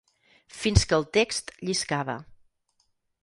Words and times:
Fins 0.61 0.85
que 0.93 0.97
el 0.99 1.05
text 1.17 1.53
lliscava. 1.69 2.17